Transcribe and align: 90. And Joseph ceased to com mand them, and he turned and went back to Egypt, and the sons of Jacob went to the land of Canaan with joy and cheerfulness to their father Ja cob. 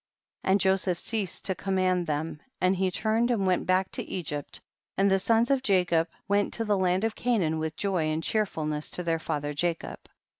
90. 0.43 0.51
And 0.51 0.59
Joseph 0.59 0.97
ceased 0.99 1.45
to 1.45 1.53
com 1.53 1.75
mand 1.75 2.07
them, 2.07 2.41
and 2.59 2.75
he 2.75 2.89
turned 2.89 3.29
and 3.29 3.45
went 3.45 3.67
back 3.67 3.91
to 3.91 4.01
Egypt, 4.09 4.59
and 4.97 5.11
the 5.11 5.19
sons 5.19 5.51
of 5.51 5.61
Jacob 5.61 6.07
went 6.27 6.51
to 6.55 6.65
the 6.65 6.75
land 6.75 7.03
of 7.03 7.13
Canaan 7.13 7.59
with 7.59 7.77
joy 7.77 8.05
and 8.05 8.23
cheerfulness 8.23 8.89
to 8.89 9.03
their 9.03 9.19
father 9.19 9.53
Ja 9.55 9.75
cob. 9.75 9.99